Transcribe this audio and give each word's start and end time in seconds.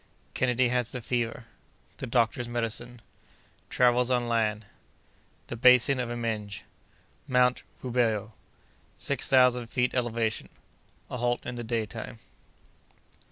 —Kennedy 0.33 0.69
has 0.69 0.89
the 0.89 0.99
Fever.—The 0.99 2.07
Doctor's 2.07 2.49
Medicine.—Travels 2.49 4.09
on 4.09 4.27
Land.—The 4.27 5.55
Basin 5.55 5.99
of 5.99 6.09
Imenge.—Mount 6.09 7.61
Rubeho.—Six 7.83 9.29
Thousand 9.29 9.67
Feet 9.67 9.93
Elevation.—A 9.93 11.17
Halt 11.17 11.45
in 11.45 11.53
the 11.53 11.63
Daytime. 11.63 12.17